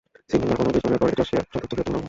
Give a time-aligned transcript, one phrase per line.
[0.29, 1.99] Sydney, Melbourne ও ব্রিসবেনের পর এটি অস্ট্রেলিয়ার চতুর্থ বৃহত্তম নগর।